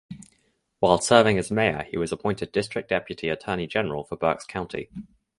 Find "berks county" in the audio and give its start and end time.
4.17-4.89